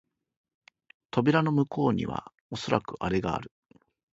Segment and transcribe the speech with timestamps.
[1.11, 3.51] 扉の向こうにはおそらくアレがある